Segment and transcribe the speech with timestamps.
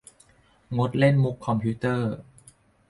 [0.77, 2.13] งดเล่นมุขคอมพิวเตอร์